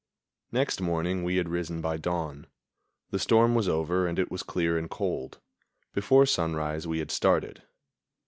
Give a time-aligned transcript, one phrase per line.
[0.51, 2.47] Next morning we had risen by dawn.
[3.11, 5.39] The storm was over, and it was clear and cold.
[5.93, 7.61] Before sunrise we had started.